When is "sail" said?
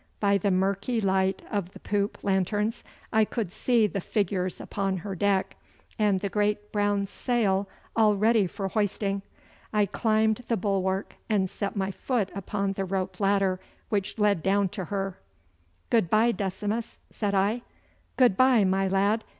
7.05-7.69